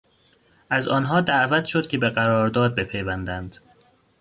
از 0.69 0.87
آنها 0.87 1.21
دعوت 1.21 1.65
شد 1.65 1.87
که 1.87 1.97
به 1.97 2.09
قرارداد 2.09 2.75
بپیوندند. 2.75 3.57